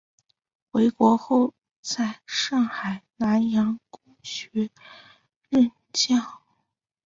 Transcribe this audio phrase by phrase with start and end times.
[0.71, 1.53] 回国后
[1.83, 4.71] 在上海南洋公学
[5.49, 6.39] 任教。